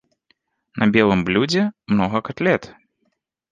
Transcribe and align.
На 0.83 0.87
белым 0.95 1.19
блюдзе 1.27 1.63
многа 1.95 2.25
катлет. 2.31 2.63